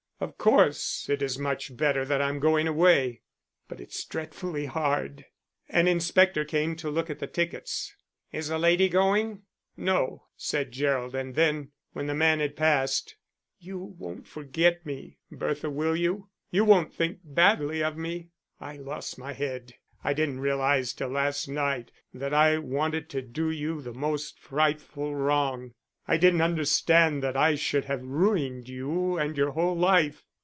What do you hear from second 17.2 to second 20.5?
badly of me; I lost my head. I didn't